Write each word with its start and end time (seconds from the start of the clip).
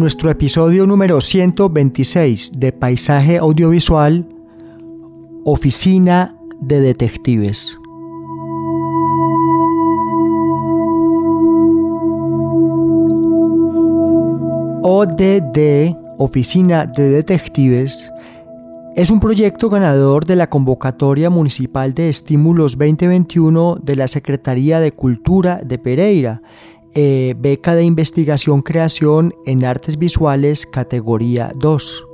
Nuestro 0.00 0.30
episodio 0.30 0.86
número 0.86 1.20
126 1.20 2.52
de 2.56 2.72
Paisaje 2.72 3.36
Audiovisual, 3.36 4.26
Oficina 5.44 6.34
de 6.58 6.80
Detectives. 6.80 7.78
ODD, 14.82 15.94
Oficina 16.16 16.86
de 16.86 17.10
Detectives, 17.10 18.10
es 18.96 19.10
un 19.10 19.20
proyecto 19.20 19.68
ganador 19.68 20.24
de 20.24 20.36
la 20.36 20.48
convocatoria 20.48 21.28
municipal 21.28 21.92
de 21.92 22.08
estímulos 22.08 22.78
2021 22.78 23.76
de 23.82 23.96
la 23.96 24.08
Secretaría 24.08 24.80
de 24.80 24.92
Cultura 24.92 25.60
de 25.62 25.78
Pereira, 25.78 26.40
eh, 26.94 27.34
beca 27.38 27.74
de 27.74 27.84
investigación 27.84 28.62
creación 28.62 29.34
en 29.46 29.64
artes 29.64 29.98
visuales 29.98 30.66
categoría 30.66 31.52
2. 31.56 32.09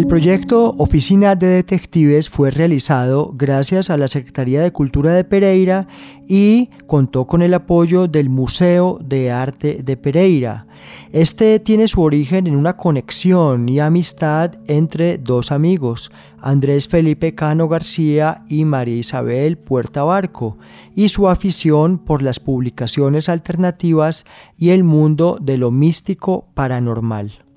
El 0.00 0.06
proyecto 0.06 0.70
Oficina 0.78 1.36
de 1.36 1.46
Detectives 1.46 2.30
fue 2.30 2.50
realizado 2.50 3.34
gracias 3.36 3.90
a 3.90 3.98
la 3.98 4.08
Secretaría 4.08 4.62
de 4.62 4.72
Cultura 4.72 5.12
de 5.12 5.24
Pereira 5.24 5.88
y 6.26 6.70
contó 6.86 7.26
con 7.26 7.42
el 7.42 7.52
apoyo 7.52 8.08
del 8.08 8.30
Museo 8.30 8.98
de 9.04 9.30
Arte 9.30 9.82
de 9.82 9.98
Pereira. 9.98 10.66
Este 11.12 11.60
tiene 11.60 11.86
su 11.86 12.00
origen 12.00 12.46
en 12.46 12.56
una 12.56 12.78
conexión 12.78 13.68
y 13.68 13.78
amistad 13.78 14.54
entre 14.68 15.18
dos 15.18 15.52
amigos, 15.52 16.10
Andrés 16.40 16.88
Felipe 16.88 17.34
Cano 17.34 17.68
García 17.68 18.42
y 18.48 18.64
María 18.64 18.96
Isabel 18.96 19.58
Puerta 19.58 20.02
Barco, 20.02 20.56
y 20.94 21.10
su 21.10 21.28
afición 21.28 21.98
por 21.98 22.22
las 22.22 22.40
publicaciones 22.40 23.28
alternativas 23.28 24.24
y 24.56 24.70
el 24.70 24.82
mundo 24.82 25.36
de 25.42 25.58
lo 25.58 25.70
místico 25.70 26.48
paranormal. 26.54 27.49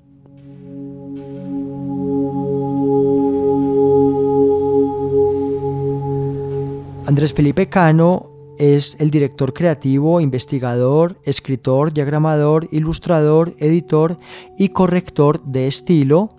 Andrés 7.06 7.34
Felipe 7.34 7.68
Cano 7.68 8.26
es 8.58 8.96
el 8.98 9.10
director 9.10 9.52
creativo, 9.52 10.22
investigador, 10.22 11.18
escritor, 11.24 11.92
diagramador, 11.92 12.66
ilustrador, 12.72 13.54
editor 13.58 14.18
y 14.58 14.70
corrector 14.70 15.42
de 15.44 15.66
estilo 15.66 16.30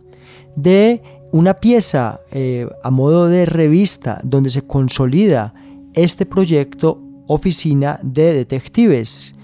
de 0.56 1.04
una 1.32 1.56
pieza 1.56 2.20
eh, 2.32 2.68
a 2.84 2.90
modo 2.90 3.28
de 3.28 3.46
revista 3.46 4.20
donde 4.24 4.50
se 4.50 4.66
consolida 4.66 5.54
este 5.94 6.26
proyecto 6.26 7.00
Oficina 7.28 8.00
de 8.02 8.34
Detectives. 8.34 9.36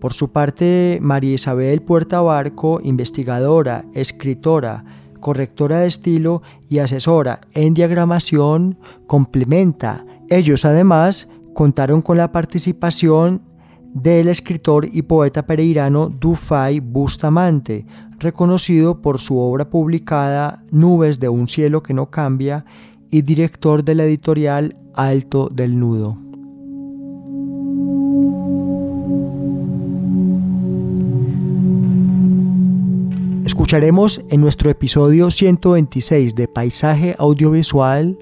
Por 0.00 0.14
su 0.14 0.32
parte, 0.32 0.98
María 1.02 1.34
Isabel 1.34 1.82
Puerta 1.82 2.22
Barco, 2.22 2.80
investigadora, 2.82 3.84
escritora, 3.92 4.84
correctora 5.20 5.80
de 5.80 5.88
estilo 5.88 6.40
y 6.70 6.78
asesora 6.78 7.42
en 7.52 7.74
diagramación, 7.74 8.78
complementa. 9.06 10.06
Ellos 10.30 10.64
además 10.64 11.28
contaron 11.54 12.02
con 12.02 12.16
la 12.16 12.30
participación 12.30 13.42
del 13.92 14.28
escritor 14.28 14.86
y 14.90 15.02
poeta 15.02 15.44
pereirano 15.44 16.08
Dufay 16.08 16.78
Bustamante, 16.78 17.84
reconocido 18.20 19.02
por 19.02 19.18
su 19.18 19.36
obra 19.38 19.68
publicada 19.68 20.64
Nubes 20.70 21.18
de 21.18 21.28
un 21.28 21.48
cielo 21.48 21.82
que 21.82 21.94
no 21.94 22.10
cambia 22.10 22.64
y 23.10 23.22
director 23.22 23.82
de 23.82 23.96
la 23.96 24.04
editorial 24.04 24.78
Alto 24.94 25.48
del 25.48 25.76
Nudo. 25.76 26.16
Escucharemos 33.44 34.22
en 34.30 34.40
nuestro 34.40 34.70
episodio 34.70 35.32
126 35.32 36.36
de 36.36 36.46
Paisaje 36.46 37.16
Audiovisual 37.18 38.16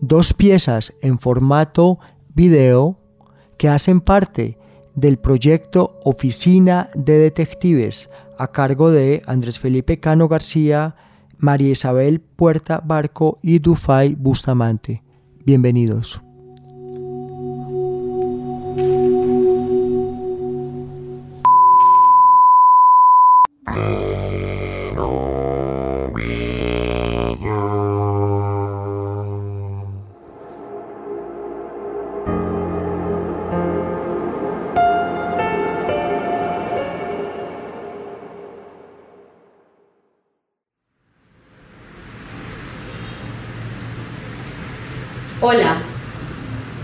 dos 0.00 0.32
piezas 0.34 0.94
en 1.02 1.18
formato 1.18 1.98
video 2.34 2.98
que 3.58 3.68
hacen 3.68 4.00
parte 4.00 4.58
del 4.94 5.18
proyecto 5.18 5.98
Oficina 6.04 6.88
de 6.94 7.18
Detectives 7.18 8.10
a 8.38 8.48
cargo 8.48 8.90
de 8.90 9.22
Andrés 9.26 9.58
Felipe 9.58 10.00
Cano 10.00 10.28
García, 10.28 10.96
María 11.36 11.70
Isabel 11.70 12.20
Puerta 12.20 12.80
Barco 12.84 13.38
y 13.42 13.58
Dufay 13.58 14.14
Bustamante. 14.14 15.02
Bienvenidos. 15.44 16.22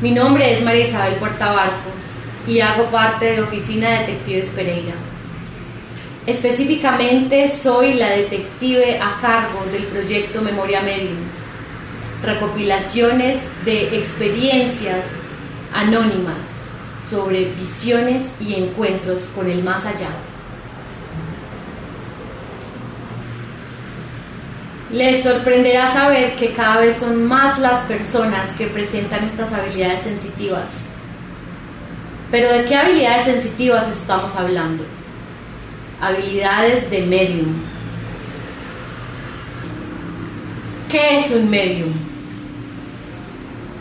Mi 0.01 0.11
nombre 0.11 0.53
es 0.53 0.63
María 0.63 0.87
Isabel 0.87 1.15
Portabarco 1.15 1.91
y 2.47 2.61
hago 2.61 2.85
parte 2.91 3.33
de 3.33 3.41
Oficina 3.41 3.91
de 3.91 3.99
Detectives 4.01 4.49
Pereira. 4.49 4.95
Específicamente 6.27 7.49
soy 7.49 7.95
la 7.95 8.11
detective 8.11 8.99
a 9.01 9.19
cargo 9.21 9.65
del 9.73 9.85
proyecto 9.85 10.43
Memoria 10.43 10.83
Medium, 10.83 11.17
recopilaciones 12.23 13.43
de 13.65 13.97
experiencias 13.97 15.07
anónimas 15.73 16.65
sobre 17.09 17.53
visiones 17.53 18.35
y 18.41 18.55
encuentros 18.55 19.31
con 19.35 19.49
el 19.49 19.63
más 19.63 19.87
allá. 19.87 20.09
Les 24.97 25.23
sorprenderá 25.23 25.89
saber 25.89 26.37
que 26.37 26.55
cada 26.55 26.81
vez 26.81 26.97
son 26.97 27.27
más 27.27 27.59
las 27.59 27.81
personas 27.81 28.55
que 28.55 28.67
presentan 28.67 29.25
estas 29.25 29.53
habilidades 29.53 30.01
sensitivas. 30.01 30.95
Pero 32.31 32.51
¿de 32.51 32.65
qué 32.65 32.77
habilidades 32.77 33.25
sensitivas 33.25 33.91
estamos 33.91 34.35
hablando? 34.37 34.87
Habilidades 36.01 36.91
de 36.91 37.03
medium. 37.03 37.57
¿Qué 40.91 41.19
es 41.19 41.31
un 41.31 41.51
medium? 41.51 41.93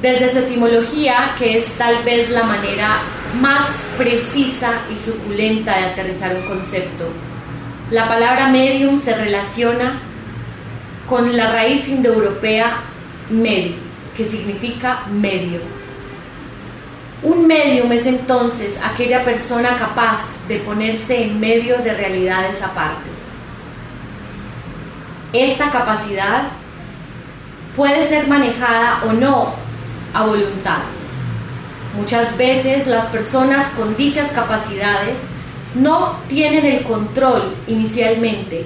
Desde 0.02 0.30
su 0.30 0.40
etimología, 0.40 1.34
que 1.40 1.58
es 1.58 1.78
tal 1.78 2.04
vez 2.04 2.30
la 2.30 2.44
manera 2.44 2.98
más 3.40 3.66
precisa 3.98 4.82
y 4.94 4.98
suculenta 4.98 5.78
de 5.78 5.86
aterrizar 5.86 6.36
un 6.36 6.46
concepto, 6.46 7.08
la 7.90 8.06
palabra 8.10 8.50
medium 8.50 9.00
se 9.00 9.16
relaciona 9.16 10.02
con 11.08 11.36
la 11.36 11.52
raíz 11.52 11.88
indoeuropea 11.88 12.78
medio, 13.30 13.76
que 14.16 14.26
significa 14.26 15.02
medio. 15.12 15.60
Un 17.24 17.48
medium 17.48 17.92
es 17.92 18.06
entonces 18.06 18.80
aquella 18.84 19.24
persona 19.24 19.78
capaz 19.78 20.36
de 20.48 20.58
ponerse 20.58 21.24
en 21.24 21.40
medio 21.40 21.78
de 21.80 21.94
realidades 21.94 22.62
aparte. 22.62 23.10
Esta 25.34 25.70
capacidad 25.72 26.44
puede 27.76 28.08
ser 28.08 28.28
manejada 28.28 29.02
o 29.06 29.14
no 29.14 29.54
a 30.14 30.26
voluntad. 30.26 30.80
Muchas 31.98 32.38
veces 32.38 32.88
las 32.88 33.06
personas 33.08 33.66
con 33.78 33.96
dichas 33.96 34.32
capacidades 34.32 35.20
no 35.74 36.18
tienen 36.30 36.66
el 36.66 36.84
control 36.84 37.56
inicialmente 37.68 38.66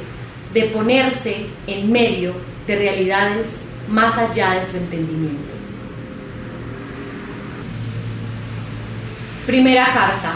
de 0.54 0.64
ponerse 0.66 1.48
en 1.68 1.92
medio 1.92 2.34
de 2.66 2.76
realidades 2.76 3.66
más 3.88 4.18
allá 4.18 4.52
de 4.52 4.66
su 4.66 4.78
entendimiento. 4.78 5.56
Primera 9.46 9.86
carta. 9.86 10.36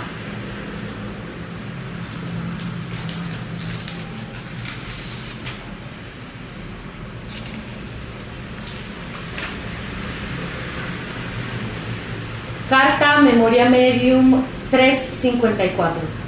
Carta 12.69 13.21
Memoria 13.21 13.69
Medium 13.69 14.43
354. 14.71 16.22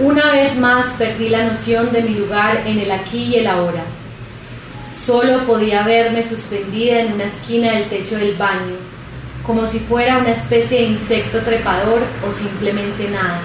Una 0.00 0.32
vez 0.32 0.56
más 0.56 0.94
perdí 0.96 1.28
la 1.28 1.44
noción 1.44 1.92
de 1.92 2.00
mi 2.00 2.14
lugar 2.14 2.62
en 2.64 2.78
el 2.78 2.90
aquí 2.90 3.24
y 3.24 3.34
el 3.34 3.46
ahora. 3.46 3.82
Solo 4.96 5.44
podía 5.44 5.82
verme 5.82 6.22
suspendida 6.22 7.00
en 7.00 7.12
una 7.12 7.24
esquina 7.24 7.72
del 7.72 7.90
techo 7.90 8.16
del 8.16 8.34
baño, 8.36 8.76
como 9.46 9.66
si 9.66 9.78
fuera 9.78 10.16
una 10.16 10.30
especie 10.30 10.80
de 10.80 10.86
insecto 10.86 11.40
trepador 11.40 12.00
o 12.26 12.32
simplemente 12.32 13.10
nada. 13.10 13.42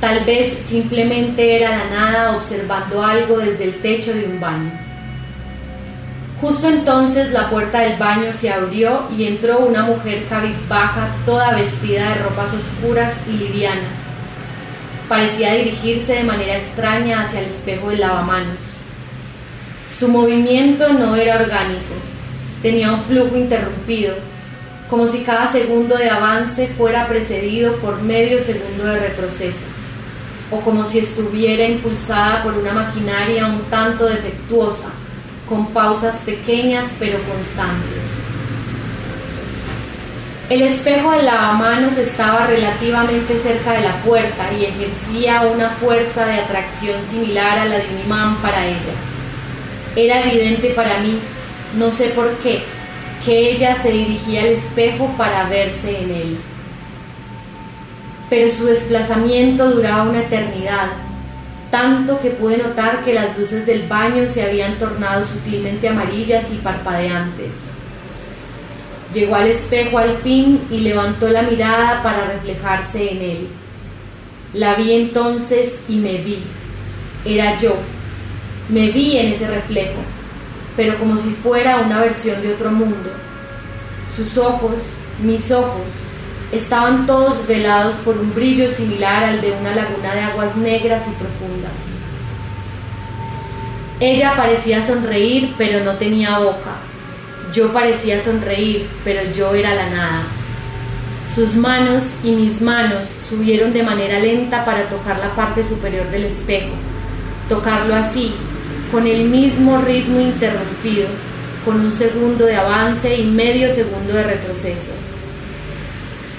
Tal 0.00 0.24
vez 0.24 0.54
simplemente 0.64 1.56
era 1.56 1.76
la 1.76 1.90
nada 1.90 2.36
observando 2.36 3.04
algo 3.04 3.36
desde 3.36 3.64
el 3.64 3.74
techo 3.82 4.14
de 4.14 4.24
un 4.24 4.40
baño. 4.40 4.72
Justo 6.40 6.68
entonces 6.68 7.32
la 7.32 7.50
puerta 7.50 7.80
del 7.80 7.98
baño 7.98 8.32
se 8.32 8.50
abrió 8.50 9.08
y 9.14 9.26
entró 9.26 9.58
una 9.58 9.82
mujer 9.82 10.24
cabizbaja, 10.30 11.08
toda 11.26 11.54
vestida 11.54 12.14
de 12.14 12.22
ropas 12.22 12.54
oscuras 12.54 13.14
y 13.28 13.32
livianas. 13.32 14.05
Parecía 15.08 15.54
dirigirse 15.54 16.14
de 16.14 16.24
manera 16.24 16.56
extraña 16.56 17.22
hacia 17.22 17.40
el 17.40 17.50
espejo 17.50 17.90
del 17.90 18.00
lavamanos. 18.00 18.76
Su 19.88 20.08
movimiento 20.08 20.92
no 20.92 21.14
era 21.14 21.36
orgánico, 21.36 21.94
tenía 22.60 22.92
un 22.92 23.00
flujo 23.00 23.36
interrumpido, 23.36 24.14
como 24.90 25.06
si 25.06 25.22
cada 25.22 25.50
segundo 25.50 25.96
de 25.96 26.10
avance 26.10 26.68
fuera 26.76 27.06
precedido 27.06 27.76
por 27.76 28.02
medio 28.02 28.42
segundo 28.42 28.84
de 28.84 28.98
retroceso, 28.98 29.66
o 30.50 30.60
como 30.60 30.84
si 30.84 30.98
estuviera 30.98 31.66
impulsada 31.66 32.42
por 32.42 32.54
una 32.54 32.72
maquinaria 32.72 33.46
un 33.46 33.62
tanto 33.70 34.06
defectuosa 34.06 34.90
con 35.48 35.68
pausas 35.68 36.16
pequeñas 36.18 36.92
pero 36.98 37.18
constantes. 37.22 38.05
El 40.48 40.62
espejo 40.62 41.10
del 41.10 41.26
lavamanos 41.26 41.98
estaba 41.98 42.46
relativamente 42.46 43.36
cerca 43.36 43.72
de 43.72 43.80
la 43.80 44.00
puerta 44.02 44.52
y 44.52 44.64
ejercía 44.64 45.42
una 45.42 45.70
fuerza 45.70 46.24
de 46.24 46.34
atracción 46.34 47.02
similar 47.02 47.58
a 47.58 47.64
la 47.64 47.78
de 47.78 47.88
un 47.88 48.04
imán 48.04 48.36
para 48.36 48.64
ella. 48.64 48.94
Era 49.96 50.22
evidente 50.22 50.68
para 50.68 51.00
mí, 51.00 51.18
no 51.76 51.90
sé 51.90 52.10
por 52.10 52.30
qué, 52.36 52.62
que 53.24 53.50
ella 53.50 53.74
se 53.74 53.90
dirigía 53.90 54.42
al 54.42 54.48
espejo 54.50 55.12
para 55.18 55.48
verse 55.48 55.98
en 55.98 56.10
él. 56.12 56.38
Pero 58.30 58.48
su 58.48 58.66
desplazamiento 58.66 59.68
duraba 59.68 60.04
una 60.04 60.20
eternidad 60.20 60.90
tanto 61.72 62.20
que 62.20 62.30
pude 62.30 62.58
notar 62.58 63.02
que 63.04 63.14
las 63.14 63.36
luces 63.36 63.66
del 63.66 63.88
baño 63.88 64.28
se 64.28 64.44
habían 64.44 64.78
tornado 64.78 65.26
sutilmente 65.26 65.88
amarillas 65.88 66.52
y 66.52 66.58
parpadeantes. 66.58 67.75
Llegó 69.12 69.36
al 69.36 69.46
espejo 69.46 69.98
al 69.98 70.16
fin 70.18 70.60
y 70.70 70.78
levantó 70.78 71.28
la 71.28 71.42
mirada 71.42 72.02
para 72.02 72.26
reflejarse 72.26 73.12
en 73.12 73.22
él. 73.22 73.48
La 74.52 74.74
vi 74.74 74.92
entonces 74.92 75.84
y 75.88 75.96
me 75.96 76.18
vi. 76.18 76.42
Era 77.24 77.58
yo. 77.58 77.76
Me 78.68 78.90
vi 78.90 79.16
en 79.16 79.32
ese 79.32 79.46
reflejo, 79.46 80.00
pero 80.76 80.98
como 80.98 81.18
si 81.18 81.30
fuera 81.30 81.78
una 81.78 82.00
versión 82.00 82.42
de 82.42 82.54
otro 82.54 82.70
mundo. 82.72 83.10
Sus 84.16 84.36
ojos, 84.38 84.82
mis 85.22 85.50
ojos, 85.52 85.86
estaban 86.52 87.06
todos 87.06 87.46
velados 87.46 87.96
por 87.96 88.18
un 88.18 88.34
brillo 88.34 88.70
similar 88.70 89.24
al 89.24 89.40
de 89.40 89.52
una 89.52 89.74
laguna 89.74 90.14
de 90.14 90.20
aguas 90.20 90.56
negras 90.56 91.04
y 91.06 91.12
profundas. 91.12 91.72
Ella 94.00 94.34
parecía 94.36 94.82
sonreír, 94.82 95.54
pero 95.56 95.84
no 95.84 95.94
tenía 95.94 96.38
boca. 96.38 96.76
Yo 97.52 97.72
parecía 97.72 98.20
sonreír, 98.20 98.86
pero 99.04 99.20
yo 99.32 99.54
era 99.54 99.74
la 99.74 99.90
nada. 99.90 100.22
Sus 101.32 101.54
manos 101.54 102.16
y 102.22 102.32
mis 102.32 102.60
manos 102.60 103.08
subieron 103.08 103.72
de 103.72 103.82
manera 103.82 104.18
lenta 104.18 104.64
para 104.64 104.88
tocar 104.88 105.18
la 105.18 105.34
parte 105.34 105.64
superior 105.64 106.10
del 106.10 106.24
espejo, 106.24 106.74
tocarlo 107.48 107.94
así, 107.94 108.34
con 108.90 109.06
el 109.06 109.24
mismo 109.24 109.78
ritmo 109.78 110.20
interrumpido, 110.20 111.08
con 111.64 111.80
un 111.80 111.92
segundo 111.92 112.46
de 112.46 112.56
avance 112.56 113.16
y 113.16 113.24
medio 113.24 113.70
segundo 113.70 114.14
de 114.14 114.22
retroceso. 114.22 114.92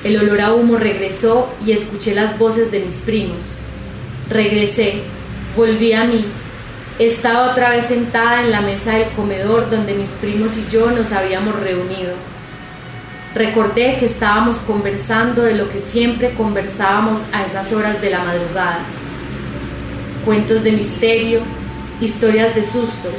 El 0.03 0.17
olor 0.17 0.41
a 0.41 0.53
humo 0.53 0.77
regresó 0.77 1.49
y 1.65 1.71
escuché 1.71 2.15
las 2.15 2.39
voces 2.39 2.71
de 2.71 2.79
mis 2.79 2.95
primos. 2.95 3.59
Regresé, 4.29 5.01
volví 5.55 5.91
a 5.93 6.05
mí. 6.05 6.25
Estaba 6.99 7.51
otra 7.51 7.69
vez 7.69 7.85
sentada 7.85 8.41
en 8.41 8.49
la 8.49 8.61
mesa 8.61 8.93
del 8.93 9.09
comedor 9.09 9.69
donde 9.69 9.93
mis 9.93 10.09
primos 10.09 10.57
y 10.57 10.65
yo 10.71 10.89
nos 10.89 11.11
habíamos 11.11 11.59
reunido. 11.59 12.13
Recordé 13.35 13.97
que 13.99 14.07
estábamos 14.07 14.55
conversando 14.57 15.43
de 15.43 15.53
lo 15.53 15.69
que 15.69 15.79
siempre 15.79 16.33
conversábamos 16.33 17.19
a 17.31 17.45
esas 17.45 17.71
horas 17.71 18.01
de 18.01 18.09
la 18.09 18.23
madrugada. 18.23 18.79
Cuentos 20.25 20.63
de 20.63 20.71
misterio, 20.71 21.41
historias 22.01 22.55
de 22.55 22.63
sustos, 22.63 23.13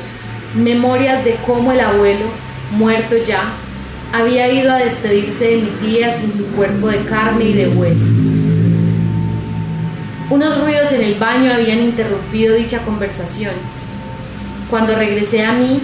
memorias 0.56 1.24
de 1.24 1.36
cómo 1.46 1.70
el 1.70 1.78
abuelo, 1.78 2.26
muerto 2.72 3.14
ya, 3.24 3.44
había 4.12 4.52
ido 4.52 4.72
a 4.72 4.78
despedirse 4.78 5.50
de 5.50 5.56
mi 5.58 5.68
tía 5.86 6.12
sin 6.12 6.36
su 6.36 6.46
cuerpo 6.48 6.88
de 6.88 7.04
carne 7.04 7.44
y 7.44 7.52
de 7.52 7.68
hueso. 7.68 8.06
Unos 10.30 10.60
ruidos 10.60 10.92
en 10.92 11.02
el 11.02 11.14
baño 11.14 11.52
habían 11.52 11.80
interrumpido 11.80 12.54
dicha 12.54 12.84
conversación. 12.84 13.54
Cuando 14.70 14.94
regresé 14.94 15.44
a 15.44 15.52
mí, 15.52 15.80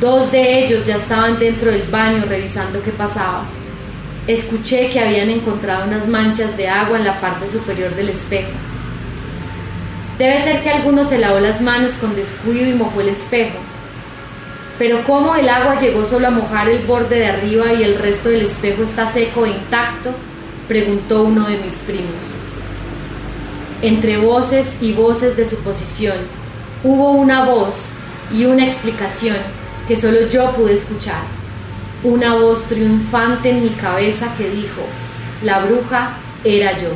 dos 0.00 0.30
de 0.30 0.64
ellos 0.64 0.86
ya 0.86 0.96
estaban 0.96 1.38
dentro 1.38 1.70
del 1.70 1.84
baño 1.84 2.24
revisando 2.28 2.82
qué 2.82 2.90
pasaba. 2.90 3.44
Escuché 4.26 4.90
que 4.90 5.00
habían 5.00 5.30
encontrado 5.30 5.86
unas 5.86 6.08
manchas 6.08 6.56
de 6.56 6.68
agua 6.68 6.98
en 6.98 7.04
la 7.04 7.20
parte 7.20 7.48
superior 7.48 7.94
del 7.94 8.10
espejo. 8.10 8.52
Debe 10.18 10.42
ser 10.42 10.62
que 10.62 10.70
alguno 10.70 11.04
se 11.04 11.18
lavó 11.18 11.40
las 11.40 11.60
manos 11.60 11.92
con 12.00 12.14
descuido 12.14 12.68
y 12.68 12.74
mojó 12.74 13.00
el 13.00 13.08
espejo 13.08 13.58
pero 14.78 15.04
cómo 15.04 15.34
el 15.34 15.48
agua 15.48 15.78
llegó 15.78 16.04
solo 16.04 16.28
a 16.28 16.30
mojar 16.30 16.68
el 16.68 16.84
borde 16.84 17.16
de 17.16 17.26
arriba 17.26 17.72
y 17.72 17.84
el 17.84 17.96
resto 17.98 18.28
del 18.28 18.42
espejo 18.42 18.82
está 18.82 19.06
seco 19.06 19.46
e 19.46 19.50
intacto, 19.50 20.10
preguntó 20.66 21.22
uno 21.22 21.46
de 21.46 21.58
mis 21.58 21.76
primos. 21.76 22.34
Entre 23.82 24.16
voces 24.18 24.76
y 24.80 24.92
voces 24.92 25.36
de 25.36 25.46
suposición, 25.46 26.16
hubo 26.82 27.12
una 27.12 27.44
voz 27.44 27.74
y 28.32 28.44
una 28.44 28.64
explicación 28.64 29.36
que 29.86 29.96
solo 29.96 30.28
yo 30.28 30.52
pude 30.52 30.74
escuchar. 30.74 31.22
Una 32.02 32.34
voz 32.34 32.64
triunfante 32.64 33.50
en 33.50 33.62
mi 33.62 33.70
cabeza 33.70 34.34
que 34.36 34.48
dijo, 34.48 34.82
la 35.42 35.60
bruja 35.64 36.18
era 36.44 36.76
yo. 36.76 36.88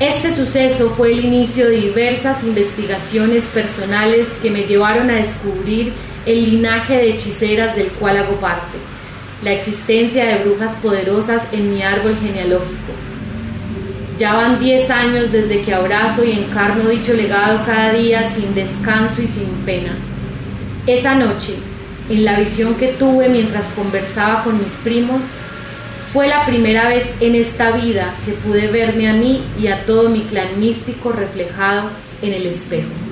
Este 0.00 0.32
suceso 0.32 0.90
fue 0.90 1.12
el 1.12 1.24
inicio 1.24 1.68
de 1.68 1.80
diversas 1.80 2.44
investigaciones 2.44 3.46
personales 3.46 4.38
que 4.40 4.50
me 4.50 4.64
llevaron 4.64 5.10
a 5.10 5.16
descubrir 5.16 5.92
el 6.24 6.50
linaje 6.50 6.96
de 6.96 7.10
hechiceras 7.10 7.74
del 7.74 7.88
cual 7.88 8.18
hago 8.18 8.36
parte, 8.36 8.78
la 9.42 9.52
existencia 9.52 10.26
de 10.26 10.44
brujas 10.44 10.76
poderosas 10.76 11.52
en 11.52 11.72
mi 11.72 11.82
árbol 11.82 12.16
genealógico. 12.16 12.87
Ya 14.18 14.34
van 14.34 14.58
10 14.58 14.90
años 14.90 15.30
desde 15.30 15.62
que 15.62 15.72
abrazo 15.72 16.24
y 16.24 16.32
encarno 16.32 16.90
dicho 16.90 17.14
legado 17.14 17.62
cada 17.64 17.92
día 17.92 18.28
sin 18.28 18.52
descanso 18.52 19.22
y 19.22 19.28
sin 19.28 19.46
pena. 19.64 19.96
Esa 20.88 21.14
noche, 21.14 21.54
en 22.10 22.24
la 22.24 22.36
visión 22.36 22.74
que 22.74 22.88
tuve 22.88 23.28
mientras 23.28 23.66
conversaba 23.76 24.42
con 24.42 24.60
mis 24.60 24.72
primos, 24.72 25.22
fue 26.12 26.26
la 26.26 26.44
primera 26.46 26.88
vez 26.88 27.12
en 27.20 27.36
esta 27.36 27.70
vida 27.70 28.12
que 28.24 28.32
pude 28.32 28.66
verme 28.66 29.08
a 29.08 29.12
mí 29.12 29.44
y 29.56 29.68
a 29.68 29.84
todo 29.84 30.08
mi 30.08 30.22
clan 30.22 30.58
místico 30.58 31.12
reflejado 31.12 31.90
en 32.20 32.34
el 32.34 32.46
espejo. 32.46 33.07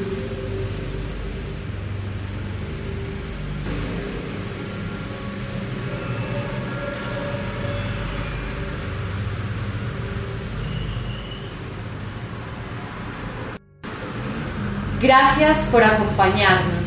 Gracias 15.00 15.58
por 15.70 15.82
acompañarnos. 15.84 16.84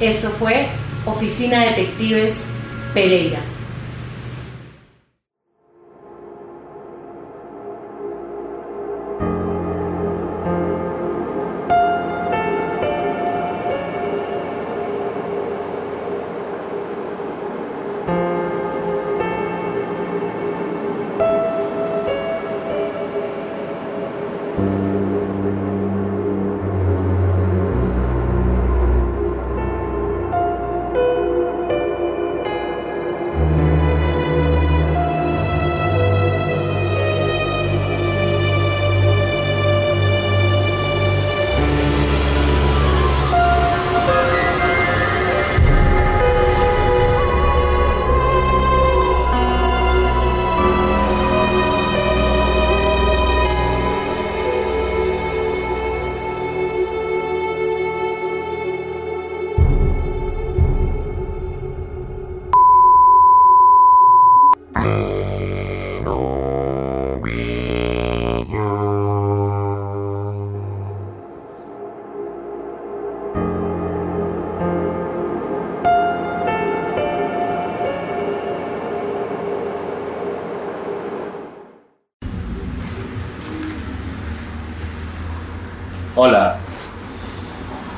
Esto 0.00 0.30
fue 0.30 0.68
Oficina 1.04 1.60
Detectives 1.60 2.44
Pereira. 2.94 3.40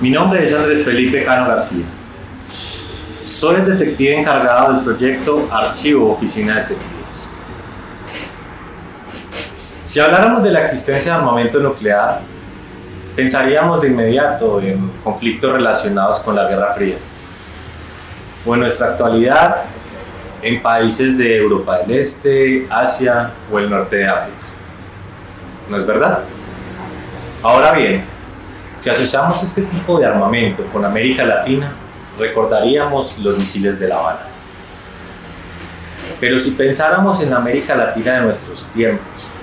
Mi 0.07 0.13
nombre 0.13 0.45
es 0.45 0.55
Andrés 0.55 0.85
Felipe 0.85 1.25
Cano 1.25 1.49
García. 1.49 1.85
Soy 3.25 3.57
el 3.57 3.77
detective 3.77 4.21
encargado 4.21 4.75
del 4.75 4.85
proyecto 4.85 5.49
Archivo 5.51 6.13
Oficina 6.13 6.55
de 6.55 6.61
Detectives. 6.61 7.29
Si 9.83 9.99
habláramos 9.99 10.45
de 10.45 10.53
la 10.53 10.61
existencia 10.61 11.11
de 11.11 11.19
armamento 11.19 11.59
nuclear, 11.59 12.21
pensaríamos 13.17 13.83
de 13.83 13.89
inmediato 13.89 14.61
en 14.61 14.93
conflictos 15.03 15.53
relacionados 15.53 16.21
con 16.21 16.37
la 16.37 16.47
Guerra 16.47 16.73
Fría, 16.73 16.99
o 18.47 18.55
en 18.55 18.61
nuestra 18.61 18.91
actualidad 18.91 19.65
en 20.41 20.63
países 20.63 21.19
de 21.19 21.37
Europa 21.39 21.79
del 21.79 21.99
Este, 21.99 22.69
Asia 22.71 23.33
o 23.51 23.59
el 23.59 23.69
norte 23.69 23.97
de 23.97 24.07
África. 24.07 24.47
¿No 25.69 25.77
es 25.77 25.85
verdad? 25.85 26.21
Ahora 27.43 27.73
bien, 27.73 28.16
si 28.79 28.91
asociamos 28.91 29.43
este 29.43 29.63
tipo 29.63 29.99
de 29.99 30.07
armamento 30.07 30.65
con 30.67 30.85
América 30.85 31.25
Latina, 31.25 31.73
recordaríamos 32.19 33.19
los 33.19 33.39
misiles 33.39 33.79
de 33.79 33.89
La 33.89 33.99
Habana. 33.99 34.27
Pero 36.21 36.39
si 36.39 36.53
pensáramos 36.53 37.21
en 37.21 37.33
América 37.33 37.75
Latina 37.75 38.15
de 38.15 38.21
nuestros 38.23 38.69
tiempos 38.69 39.41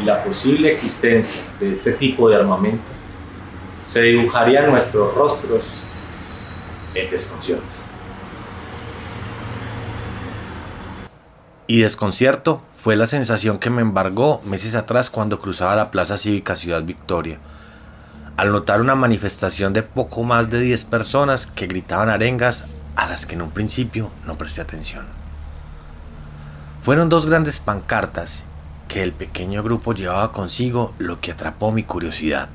y 0.00 0.04
la 0.04 0.22
posible 0.22 0.70
existencia 0.70 1.42
de 1.58 1.72
este 1.72 1.92
tipo 1.92 2.28
de 2.28 2.36
armamento, 2.36 2.82
se 3.84 4.02
dibujarían 4.02 4.70
nuestros 4.70 5.14
rostros 5.14 5.80
en 6.94 7.10
desconcierto. 7.10 7.90
Y 11.66 11.80
desconcierto 11.82 12.62
fue 12.76 12.96
la 12.96 13.06
sensación 13.06 13.58
que 13.58 13.70
me 13.70 13.82
embargó 13.82 14.40
meses 14.44 14.74
atrás 14.74 15.10
cuando 15.10 15.38
cruzaba 15.38 15.76
la 15.76 15.90
Plaza 15.90 16.18
Cívica 16.18 16.56
Ciudad 16.56 16.82
Victoria, 16.82 17.38
al 18.40 18.52
notar 18.52 18.80
una 18.80 18.94
manifestación 18.94 19.74
de 19.74 19.82
poco 19.82 20.22
más 20.22 20.48
de 20.48 20.62
10 20.62 20.86
personas 20.86 21.46
que 21.46 21.66
gritaban 21.66 22.08
arengas 22.08 22.64
a 22.96 23.06
las 23.06 23.26
que 23.26 23.34
en 23.34 23.42
un 23.42 23.50
principio 23.50 24.10
no 24.24 24.38
presté 24.38 24.62
atención. 24.62 25.04
Fueron 26.82 27.10
dos 27.10 27.26
grandes 27.26 27.60
pancartas 27.60 28.46
que 28.88 29.02
el 29.02 29.12
pequeño 29.12 29.62
grupo 29.62 29.92
llevaba 29.92 30.32
consigo 30.32 30.94
lo 30.96 31.20
que 31.20 31.32
atrapó 31.32 31.70
mi 31.70 31.82
curiosidad. 31.82 32.48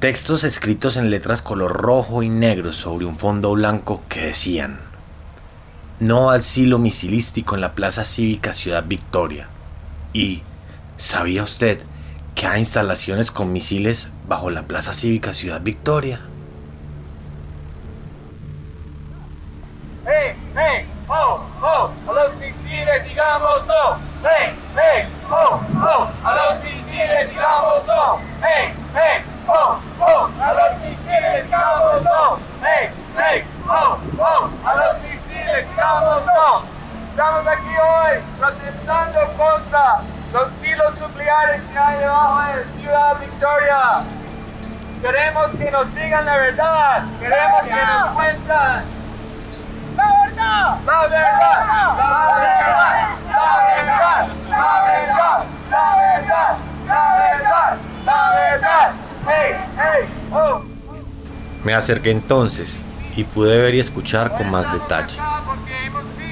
Textos 0.00 0.42
escritos 0.42 0.96
en 0.96 1.08
letras 1.08 1.40
color 1.40 1.72
rojo 1.72 2.24
y 2.24 2.28
negro 2.28 2.72
sobre 2.72 3.04
un 3.04 3.16
fondo 3.16 3.52
blanco 3.52 4.02
que 4.08 4.22
decían 4.22 4.80
no 6.00 6.30
al 6.30 6.42
silo 6.42 6.80
misilístico 6.80 7.54
en 7.54 7.60
la 7.60 7.76
Plaza 7.76 8.04
Cívica 8.04 8.54
Ciudad 8.54 8.84
Victoria. 8.88 9.46
Y, 10.12 10.42
¿sabía 10.96 11.44
usted 11.44 11.84
que 12.40 12.46
hay 12.46 12.60
instalaciones 12.60 13.30
con 13.30 13.52
misiles 13.52 14.10
bajo 14.26 14.48
la 14.48 14.62
Plaza 14.62 14.94
Cívica 14.94 15.34
Ciudad 15.34 15.60
Victoria? 15.60 16.20
¡Hey, 20.06 20.34
hey, 20.56 20.86
oh, 21.06 21.44
oh! 21.60 21.90
A 22.08 22.12
los 22.14 22.36
misiles 22.36 23.04
digamos 23.06 23.66
no. 23.66 23.98
¡Hey, 24.22 24.54
hey, 24.74 25.06
oh, 25.30 25.60
oh! 25.84 26.10
A 26.24 26.34
los 26.34 26.64
misiles 26.64 27.28
digamos 27.28 27.86
no. 27.86 28.18
¡Hey, 28.40 28.72
hey, 28.94 29.22
oh, 29.46 29.78
oh! 30.00 30.30
A 30.42 30.54
los 30.54 30.78
misiles 30.80 31.44
digamos 31.44 32.02
no. 32.02 32.38
¡Hey, 32.62 32.88
hey, 33.18 33.44
oh, 33.68 33.98
oh! 34.18 34.50
A 34.66 34.76
los 34.76 35.02
misiles 35.02 35.66
Estamos, 35.68 36.24
no. 36.24 36.62
Estamos 37.10 37.46
aquí 37.46 37.68
hoy 37.68 38.22
protestando 38.38 39.20
contra 39.36 40.00
los 40.32 40.48
nucleares 41.00 41.62
que 41.62 41.78
hay 41.78 41.98
debajo 41.98 42.42
de 42.52 42.80
Ciudad 42.80 43.18
Victoria. 43.20 44.00
Queremos 45.00 45.46
que 45.52 45.70
nos 45.70 45.94
digan 45.94 46.24
la 46.26 46.36
verdad. 46.36 47.04
Queremos 47.18 47.62
que 47.62 47.70
nos 47.70 48.08
cuentan. 48.10 48.84
¡La 49.96 50.24
verdad! 50.24 50.78
¡La 50.84 51.00
verdad! 51.00 51.20
¡La 51.70 52.36
verdad! 52.38 53.08
¡La 53.28 53.46
verdad! 53.66 54.28
¡La 54.48 54.68
verdad! 54.86 55.44
¡La 55.70 55.96
verdad! 55.96 56.56
¡La 56.86 57.02
verdad! 57.16 57.78
¡La 58.04 58.30
verdad! 58.30 58.92
¡Hey! 59.26 59.56
¡Hey! 59.76 60.08
¡Oh! 60.32 60.62
Me 61.64 61.74
acerqué 61.74 62.10
entonces 62.10 62.80
y 63.16 63.24
pude 63.24 63.56
ver 63.56 63.74
y 63.74 63.80
escuchar 63.80 64.36
con 64.36 64.50
más 64.50 64.70
detalle. 64.72 65.18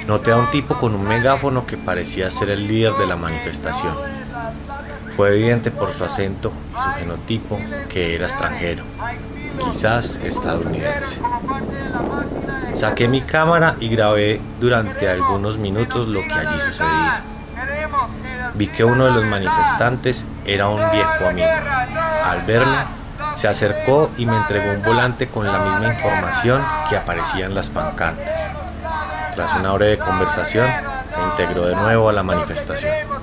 Noté 0.05 0.31
a 0.31 0.37
un 0.37 0.49
tipo 0.49 0.75
con 0.79 0.95
un 0.95 1.07
megáfono 1.07 1.65
que 1.67 1.77
parecía 1.77 2.29
ser 2.29 2.49
el 2.49 2.67
líder 2.67 2.93
de 2.93 3.05
la 3.05 3.15
manifestación. 3.15 4.18
Fue 5.19 5.35
evidente 5.35 5.69
por 5.69 5.91
su 5.91 6.05
acento 6.05 6.49
y 6.69 6.81
su 6.81 6.89
genotipo 6.91 7.59
que 7.89 8.15
era 8.15 8.27
extranjero, 8.27 8.83
quizás 9.65 10.15
estadounidense. 10.23 11.19
Saqué 12.73 13.09
mi 13.09 13.19
cámara 13.19 13.75
y 13.81 13.89
grabé 13.89 14.39
durante 14.61 15.09
algunos 15.09 15.57
minutos 15.57 16.07
lo 16.07 16.21
que 16.21 16.31
allí 16.31 16.57
sucedía. 16.57 17.21
Vi 18.53 18.67
que 18.69 18.85
uno 18.85 19.03
de 19.03 19.11
los 19.11 19.25
manifestantes 19.25 20.25
era 20.45 20.69
un 20.69 20.89
viejo 20.89 21.27
amigo. 21.27 21.49
Al 22.23 22.43
verme, 22.43 22.77
se 23.35 23.49
acercó 23.49 24.11
y 24.15 24.25
me 24.25 24.37
entregó 24.37 24.71
un 24.71 24.81
volante 24.81 25.27
con 25.27 25.45
la 25.45 25.59
misma 25.59 25.95
información 25.95 26.63
que 26.89 26.95
aparecía 26.95 27.45
en 27.45 27.55
las 27.55 27.69
pancartas. 27.69 28.49
Tras 29.35 29.53
una 29.55 29.73
breve 29.73 29.97
conversación, 29.97 30.69
se 31.03 31.21
integró 31.21 31.65
de 31.65 31.75
nuevo 31.75 32.07
a 32.07 32.13
la 32.13 32.23
manifestación. 32.23 33.18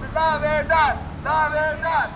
¡La 0.64 1.48
verdad! 1.48 2.10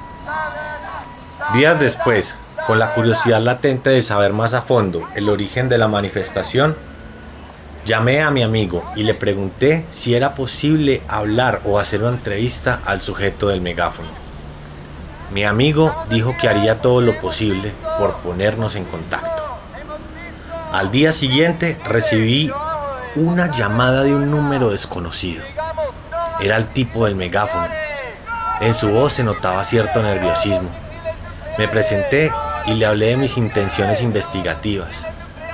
Días 1.52 1.80
después, 1.80 2.36
con 2.66 2.78
la 2.78 2.94
curiosidad 2.94 3.40
latente 3.40 3.90
de 3.90 4.02
saber 4.02 4.32
más 4.32 4.54
a 4.54 4.62
fondo 4.62 5.06
el 5.14 5.28
origen 5.28 5.68
de 5.68 5.78
la 5.78 5.88
manifestación, 5.88 6.76
llamé 7.84 8.22
a 8.22 8.30
mi 8.30 8.42
amigo 8.42 8.84
y 8.94 9.02
le 9.02 9.14
pregunté 9.14 9.84
si 9.90 10.14
era 10.14 10.34
posible 10.34 11.02
hablar 11.08 11.60
o 11.64 11.78
hacer 11.78 12.02
una 12.02 12.10
entrevista 12.16 12.80
al 12.84 13.00
sujeto 13.00 13.48
del 13.48 13.60
megáfono. 13.60 14.08
Mi 15.32 15.44
amigo 15.44 15.94
dijo 16.08 16.36
que 16.40 16.48
haría 16.48 16.80
todo 16.80 17.00
lo 17.00 17.18
posible 17.18 17.72
por 17.98 18.16
ponernos 18.18 18.76
en 18.76 18.84
contacto. 18.84 19.42
Al 20.72 20.90
día 20.90 21.12
siguiente 21.12 21.78
recibí 21.84 22.50
una 23.16 23.50
llamada 23.50 24.02
de 24.02 24.14
un 24.14 24.30
número 24.30 24.70
desconocido. 24.70 25.44
Era 26.40 26.56
el 26.56 26.68
tipo 26.68 27.04
del 27.04 27.16
megáfono. 27.16 27.79
En 28.60 28.74
su 28.74 28.90
voz 28.90 29.14
se 29.14 29.24
notaba 29.24 29.64
cierto 29.64 30.02
nerviosismo. 30.02 30.68
Me 31.56 31.66
presenté 31.66 32.30
y 32.66 32.74
le 32.74 32.84
hablé 32.84 33.06
de 33.06 33.16
mis 33.16 33.38
intenciones 33.38 34.02
investigativas 34.02 35.06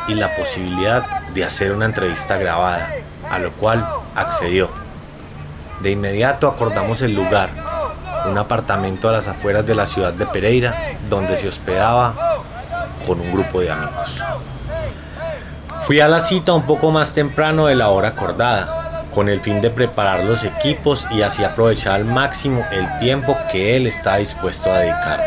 y 0.09 0.15
la 0.15 0.35
posibilidad 0.35 1.21
de 1.29 1.45
hacer 1.45 1.71
una 1.71 1.85
entrevista 1.85 2.37
grabada, 2.37 2.93
a 3.31 3.39
lo 3.39 3.53
cual 3.53 3.89
accedió. 4.17 4.71
De 5.81 5.93
inmediato 5.93 6.49
acordamos 6.49 7.01
el 7.03 7.15
lugar, 7.15 7.51
un 8.29 8.39
apartamento 8.39 9.09
a 9.09 9.13
las 9.13 9.29
afueras 9.29 9.65
de 9.65 9.77
la 9.77 9.87
ciudad 9.87 10.13
de 10.13 10.27
Pereira, 10.27 10.97
donde 11.09 11.37
se 11.37 11.47
hospedaba 11.47 12.43
con 13.07 13.21
un 13.21 13.31
grupo 13.33 13.61
de 13.61 13.71
amigos. 13.71 14.25
Fui 15.87 16.01
a 16.01 16.09
la 16.09 16.19
cita 16.19 16.53
un 16.55 16.67
poco 16.67 16.91
más 16.91 17.15
temprano 17.15 17.67
de 17.67 17.77
la 17.77 17.91
hora 17.91 18.09
acordada, 18.09 18.86
con 19.17 19.31
el 19.31 19.41
fin 19.41 19.63
de 19.63 19.71
preparar 19.71 20.25
los 20.25 20.45
equipos 20.45 21.07
y 21.11 21.23
así 21.23 21.43
aprovechar 21.43 21.95
al 21.95 22.05
máximo 22.05 22.63
el 22.71 22.87
tiempo 22.99 23.35
que 23.51 23.75
él 23.75 23.87
está 23.87 24.19
dispuesto 24.19 24.71
a 24.71 24.81
dedicar. 24.81 25.25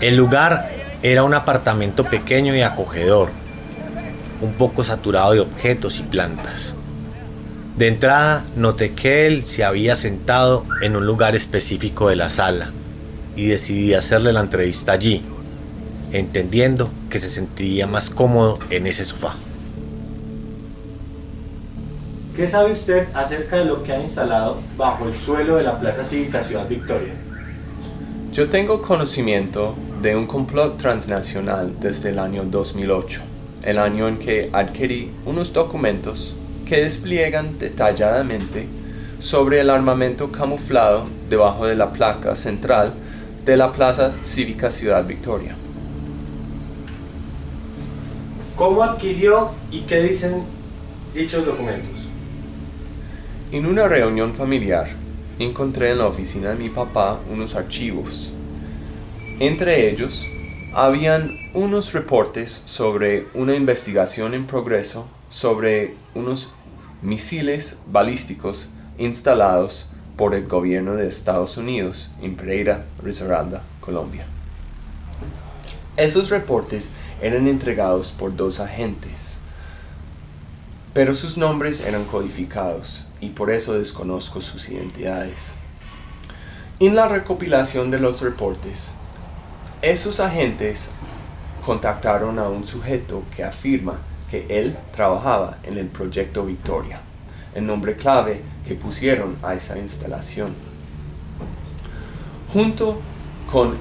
El 0.00 0.16
lugar 0.16 0.68
era 1.04 1.22
un 1.22 1.32
apartamento 1.32 2.02
pequeño 2.02 2.56
y 2.56 2.62
acogedor, 2.62 3.30
un 4.40 4.54
poco 4.54 4.82
saturado 4.82 5.30
de 5.32 5.38
objetos 5.38 6.00
y 6.00 6.02
plantas. 6.02 6.74
De 7.76 7.86
entrada 7.86 8.44
noté 8.56 8.94
que 8.94 9.28
él 9.28 9.46
se 9.46 9.62
había 9.62 9.94
sentado 9.94 10.64
en 10.82 10.96
un 10.96 11.06
lugar 11.06 11.36
específico 11.36 12.08
de 12.08 12.16
la 12.16 12.30
sala 12.30 12.72
y 13.36 13.46
decidí 13.46 13.94
hacerle 13.94 14.32
la 14.32 14.40
entrevista 14.40 14.90
allí, 14.90 15.22
entendiendo 16.10 16.90
que 17.10 17.20
se 17.20 17.30
sentiría 17.30 17.86
más 17.86 18.10
cómodo 18.10 18.58
en 18.70 18.88
ese 18.88 19.04
sofá. 19.04 19.36
¿Qué 22.38 22.46
sabe 22.46 22.70
usted 22.70 23.08
acerca 23.14 23.56
de 23.56 23.64
lo 23.64 23.82
que 23.82 23.92
ha 23.92 24.00
instalado 24.00 24.58
bajo 24.76 25.08
el 25.08 25.16
suelo 25.16 25.56
de 25.56 25.64
la 25.64 25.80
Plaza 25.80 26.04
Cívica 26.04 26.40
Ciudad 26.40 26.68
Victoria? 26.68 27.12
Yo 28.32 28.48
tengo 28.48 28.80
conocimiento 28.80 29.74
de 30.00 30.14
un 30.14 30.28
complot 30.28 30.78
transnacional 30.78 31.80
desde 31.80 32.10
el 32.10 32.20
año 32.20 32.44
2008, 32.44 33.22
el 33.64 33.76
año 33.76 34.06
en 34.06 34.18
que 34.20 34.50
adquirí 34.52 35.10
unos 35.26 35.52
documentos 35.52 36.32
que 36.64 36.82
despliegan 36.82 37.58
detalladamente 37.58 38.68
sobre 39.18 39.60
el 39.60 39.68
armamento 39.68 40.30
camuflado 40.30 41.06
debajo 41.28 41.66
de 41.66 41.74
la 41.74 41.90
placa 41.92 42.36
central 42.36 42.94
de 43.44 43.56
la 43.56 43.72
Plaza 43.72 44.12
Cívica 44.22 44.70
Ciudad 44.70 45.04
Victoria. 45.04 45.56
¿Cómo 48.54 48.84
adquirió 48.84 49.50
y 49.72 49.80
qué 49.80 50.02
dicen 50.02 50.44
dichos 51.12 51.44
documentos? 51.44 52.07
En 53.50 53.64
una 53.64 53.88
reunión 53.88 54.34
familiar, 54.34 54.90
encontré 55.38 55.92
en 55.92 55.98
la 55.98 56.06
oficina 56.06 56.50
de 56.50 56.56
mi 56.56 56.68
papá 56.68 57.18
unos 57.30 57.54
archivos. 57.54 58.30
Entre 59.40 59.88
ellos, 59.88 60.28
habían 60.74 61.30
unos 61.54 61.94
reportes 61.94 62.50
sobre 62.66 63.24
una 63.32 63.54
investigación 63.54 64.34
en 64.34 64.44
progreso 64.44 65.08
sobre 65.30 65.94
unos 66.14 66.52
misiles 67.00 67.78
balísticos 67.86 68.68
instalados 68.98 69.88
por 70.18 70.34
el 70.34 70.46
gobierno 70.46 70.94
de 70.94 71.08
Estados 71.08 71.56
Unidos 71.56 72.10
en 72.20 72.36
Pereira, 72.36 72.84
Risaralda, 73.02 73.62
Colombia. 73.80 74.26
Esos 75.96 76.28
reportes 76.28 76.92
eran 77.22 77.48
entregados 77.48 78.10
por 78.10 78.36
dos 78.36 78.60
agentes, 78.60 79.38
pero 80.92 81.14
sus 81.14 81.38
nombres 81.38 81.80
eran 81.80 82.04
codificados 82.04 83.07
y 83.20 83.30
por 83.30 83.50
eso 83.50 83.78
desconozco 83.78 84.40
sus 84.40 84.68
identidades. 84.68 85.54
En 86.80 86.94
la 86.94 87.08
recopilación 87.08 87.90
de 87.90 87.98
los 87.98 88.20
reportes, 88.20 88.94
esos 89.82 90.20
agentes 90.20 90.92
contactaron 91.64 92.38
a 92.38 92.48
un 92.48 92.64
sujeto 92.64 93.22
que 93.34 93.44
afirma 93.44 93.98
que 94.30 94.46
él 94.48 94.76
trabajaba 94.94 95.58
en 95.64 95.76
el 95.78 95.86
proyecto 95.86 96.44
Victoria, 96.44 97.00
el 97.54 97.66
nombre 97.66 97.96
clave 97.96 98.42
que 98.66 98.74
pusieron 98.74 99.36
a 99.42 99.54
esa 99.54 99.78
instalación. 99.78 100.54
Junto 102.52 103.00
con 103.50 103.76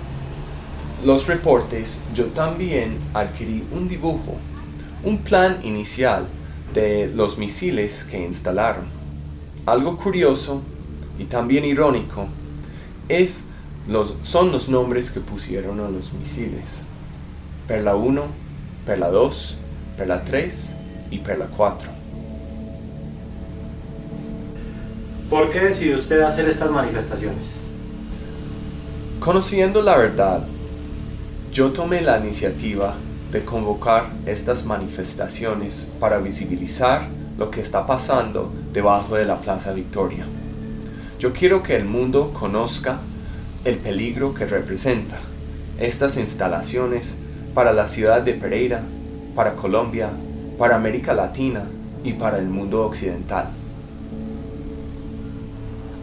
los 1.05 1.27
reportes, 1.27 2.01
yo 2.13 2.25
también 2.25 2.97
adquirí 3.13 3.63
un 3.71 3.87
dibujo, 3.87 4.37
un 5.03 5.19
plan 5.19 5.59
inicial 5.63 6.27
de 6.73 7.07
los 7.07 7.37
misiles 7.37 8.03
que 8.03 8.25
instalaron. 8.25 8.96
Algo 9.67 9.97
curioso 9.97 10.61
y 11.19 11.25
también 11.25 11.65
irónico 11.65 12.25
es 13.09 13.43
los, 13.85 14.15
son 14.23 14.53
los 14.53 14.69
nombres 14.69 15.11
que 15.11 15.19
pusieron 15.19 15.81
a 15.81 15.89
los 15.89 16.13
misiles. 16.13 16.85
Perla 17.67 17.97
1, 17.97 18.23
Perla 18.85 19.09
2, 19.09 19.57
Perla 19.97 20.23
3 20.23 20.75
y 21.11 21.17
Perla 21.19 21.47
4. 21.57 21.89
¿Por 25.29 25.51
qué 25.51 25.59
decidió 25.59 25.97
usted 25.97 26.21
hacer 26.21 26.47
estas 26.47 26.71
manifestaciones? 26.71 27.51
Conociendo 29.19 29.81
la 29.81 29.97
verdad, 29.97 30.47
yo 31.51 31.73
tomé 31.73 31.99
la 31.99 32.19
iniciativa 32.19 32.95
de 33.33 33.43
convocar 33.43 34.05
estas 34.25 34.63
manifestaciones 34.63 35.89
para 35.99 36.19
visibilizar 36.19 37.09
lo 37.37 37.51
que 37.51 37.61
está 37.61 37.85
pasando 37.85 38.51
debajo 38.73 39.15
de 39.15 39.25
la 39.25 39.39
Plaza 39.39 39.73
Victoria. 39.73 40.25
Yo 41.19 41.33
quiero 41.33 41.63
que 41.63 41.75
el 41.75 41.85
mundo 41.85 42.31
conozca 42.33 42.99
el 43.65 43.77
peligro 43.77 44.33
que 44.33 44.45
representa 44.45 45.17
estas 45.79 46.17
instalaciones 46.17 47.17
para 47.53 47.73
la 47.73 47.87
ciudad 47.87 48.21
de 48.21 48.33
Pereira, 48.33 48.81
para 49.35 49.53
Colombia, 49.53 50.09
para 50.57 50.75
América 50.75 51.13
Latina 51.13 51.63
y 52.03 52.13
para 52.13 52.37
el 52.37 52.47
mundo 52.47 52.85
occidental. 52.85 53.47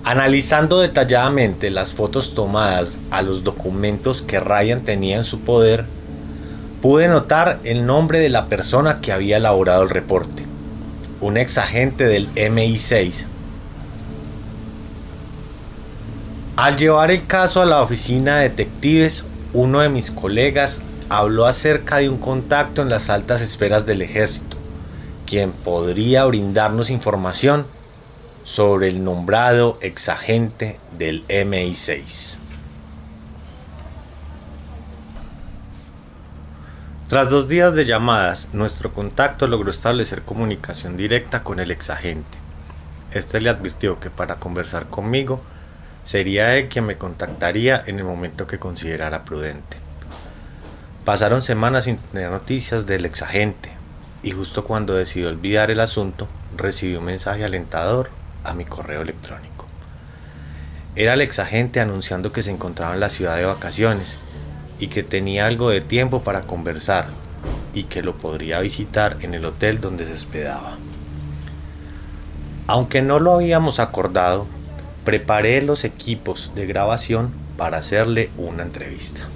Analizando 0.05 0.81
detalladamente 0.81 1.71
las 1.71 1.93
fotos 1.93 2.35
tomadas 2.35 2.99
a 3.11 3.23
los 3.23 3.43
documentos 3.43 4.21
que 4.21 4.39
Ryan 4.39 4.83
tenía 4.83 5.17
en 5.17 5.25
su 5.25 5.41
poder, 5.41 5.87
pude 6.83 7.09
notar 7.09 7.61
el 7.65 7.87
nombre 7.87 8.19
de 8.19 8.29
la 8.29 8.47
persona 8.47 9.01
que 9.01 9.13
había 9.13 9.39
elaborado 9.39 9.83
el 9.83 9.89
reporte, 9.89 10.45
un 11.25 11.39
ex 11.39 11.57
agente 11.57 12.05
del 12.05 12.29
MI6. 12.35 13.25
Al 16.57 16.77
llevar 16.77 17.11
el 17.11 17.27
caso 17.27 17.63
a 17.63 17.65
la 17.65 17.81
oficina 17.81 18.37
de 18.37 18.51
detectives, 18.51 19.25
uno 19.55 19.81
de 19.81 19.89
mis 19.89 20.11
colegas 20.11 20.81
habló 21.09 21.47
acerca 21.47 21.97
de 21.97 22.11
un 22.11 22.19
contacto 22.19 22.83
en 22.83 22.91
las 22.91 23.09
altas 23.09 23.41
esferas 23.41 23.87
del 23.87 24.03
ejército, 24.03 24.59
quien 25.27 25.53
podría 25.53 26.27
brindarnos 26.27 26.91
información 26.91 27.67
sobre 28.45 28.89
el 28.89 29.03
nombrado 29.03 29.79
exagente 29.81 30.79
del 30.99 31.27
MI6. 31.29 32.44
Tras 37.15 37.31
dos 37.31 37.47
días 37.47 37.75
de 37.75 37.85
llamadas, 37.85 38.49
nuestro 38.53 38.93
contacto 38.93 39.47
logró 39.47 39.71
establecer 39.71 40.23
comunicación 40.23 40.97
directa 40.97 41.45
con 41.45 41.61
el 41.61 41.71
exagente. 41.71 42.39
Este 43.13 43.39
le 43.39 43.51
advirtió 43.51 44.01
que 44.01 44.11
para 44.11 44.41
conversar 44.41 44.87
conmigo 44.87 45.41
sería 46.03 46.57
él 46.57 46.69
quien 46.69 46.87
me 46.87 46.99
contactaría 46.99 47.81
en 47.87 48.01
el 48.01 48.05
momento 48.05 48.49
que 48.49 48.59
considerara 48.59 49.25
prudente. 49.25 49.77
Pasaron 51.05 51.41
semanas 51.41 51.85
sin 51.85 51.99
tener 51.99 52.33
noticias 52.33 52.85
del 52.85 53.05
exagente 53.05 53.71
y 54.25 54.33
justo 54.33 54.65
cuando 54.65 54.95
decidió 54.95 55.29
olvidar 55.29 55.71
el 55.71 55.79
asunto, 55.79 56.27
recibí 56.57 56.97
un 56.97 57.05
mensaje 57.05 57.45
alentador 57.45 58.11
a 58.43 58.55
mi 58.55 58.65
correo 58.65 59.03
electrónico. 59.03 59.69
Era 60.97 61.15
el 61.15 61.21
exagente 61.21 61.79
anunciando 61.79 62.33
que 62.33 62.43
se 62.43 62.51
encontraba 62.51 62.95
en 62.95 62.99
la 62.99 63.09
ciudad 63.09 63.37
de 63.37 63.45
vacaciones 63.45 64.19
y 64.79 64.89
que 64.89 65.03
tenía 65.03 65.47
algo 65.47 65.71
de 65.71 65.81
tiempo 65.81 66.23
para 66.23 66.43
conversar 66.43 67.07
y 67.73 67.85
que 67.85 68.03
lo 68.03 68.17
podría 68.17 68.61
visitar 68.61 69.17
en 69.21 69.35
el 69.35 69.45
hotel 69.45 69.81
donde 69.81 70.07
se 70.07 70.13
hospedaba. 70.13 70.77
Aunque 72.67 73.03
no 73.03 73.21
lo 73.21 73.35
habíamos 73.35 73.79
acordado, 73.79 74.47
preparé 75.05 75.61
los 75.63 75.85
equipos 75.85 76.53
de 76.55 76.67
grabación 76.67 77.31
para 77.57 77.79
hacerle 77.79 78.31
una 78.37 78.63
entrevista. 78.63 79.29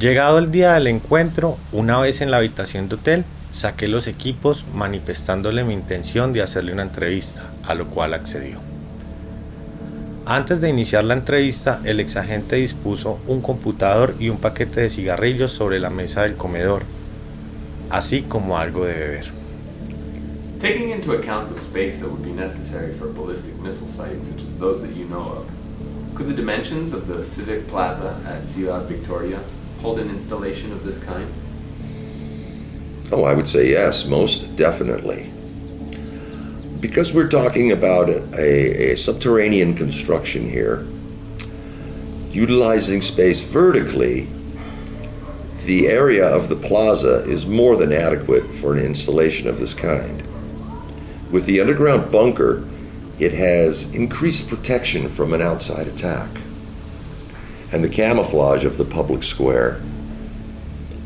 Llegado 0.00 0.38
el 0.38 0.50
día 0.50 0.72
del 0.72 0.86
encuentro, 0.86 1.58
una 1.72 1.98
vez 2.00 2.22
en 2.22 2.30
la 2.30 2.38
habitación 2.38 2.88
de 2.88 2.94
hotel, 2.94 3.24
saqué 3.50 3.86
los 3.86 4.06
equipos 4.06 4.64
manifestándole 4.74 5.62
mi 5.62 5.74
intención 5.74 6.32
de 6.32 6.42
hacerle 6.42 6.72
una 6.72 6.82
entrevista, 6.82 7.42
a 7.66 7.74
lo 7.74 7.86
cual 7.86 8.14
accedió. 8.14 8.69
Antes 10.30 10.60
de 10.60 10.68
iniciar 10.68 11.02
la 11.02 11.14
entrevista, 11.14 11.80
el 11.84 11.98
exagente 11.98 12.54
dispuso 12.54 13.18
un 13.26 13.40
computador 13.40 14.14
y 14.20 14.28
un 14.28 14.36
paquete 14.36 14.82
de 14.82 14.88
cigarrillos 14.88 15.50
sobre 15.50 15.80
la 15.80 15.90
mesa 15.90 16.22
del 16.22 16.36
comedor, 16.36 16.84
así 17.90 18.22
como 18.22 18.56
algo 18.56 18.84
de 18.84 18.92
beber. 18.92 19.24
Taking 20.60 20.90
into 20.90 21.14
account 21.14 21.48
the 21.48 21.56
space 21.56 21.98
that 21.98 22.08
would 22.08 22.22
be 22.22 22.30
necessary 22.30 22.92
for 22.92 23.08
ballistic 23.08 23.56
missile 23.60 23.88
sites 23.88 24.28
such 24.28 24.44
as 24.44 24.56
those 24.60 24.80
that 24.82 24.94
you 24.94 25.04
know 25.06 25.18
of, 25.18 25.46
could 26.14 26.28
the 26.28 26.32
dimensions 26.32 26.92
of 26.92 27.08
the 27.08 27.24
Civic 27.24 27.66
Plaza 27.66 28.14
at 28.24 28.46
Ciudad 28.46 28.86
Victoria 28.86 29.40
hold 29.82 29.98
an 29.98 30.10
installation 30.10 30.70
of 30.70 30.84
this 30.84 31.00
kind? 31.02 31.26
Oh, 33.10 33.24
I 33.24 33.34
would 33.34 33.48
say 33.48 33.68
yes, 33.68 34.06
most 34.06 34.54
definitely. 34.54 35.32
Because 36.80 37.12
we're 37.12 37.28
talking 37.28 37.70
about 37.70 38.08
a, 38.08 38.92
a 38.92 38.96
subterranean 38.96 39.74
construction 39.74 40.48
here, 40.48 40.86
utilizing 42.30 43.02
space 43.02 43.42
vertically, 43.42 44.28
the 45.66 45.88
area 45.88 46.26
of 46.26 46.48
the 46.48 46.56
plaza 46.56 47.22
is 47.24 47.44
more 47.44 47.76
than 47.76 47.92
adequate 47.92 48.54
for 48.54 48.72
an 48.72 48.78
installation 48.78 49.46
of 49.46 49.58
this 49.58 49.74
kind. 49.74 50.26
With 51.30 51.44
the 51.44 51.60
underground 51.60 52.10
bunker, 52.10 52.66
it 53.18 53.32
has 53.32 53.94
increased 53.94 54.48
protection 54.48 55.10
from 55.10 55.34
an 55.34 55.42
outside 55.42 55.86
attack. 55.86 56.30
And 57.72 57.84
the 57.84 57.90
camouflage 57.90 58.64
of 58.64 58.78
the 58.78 58.86
public 58.86 59.22
square 59.22 59.82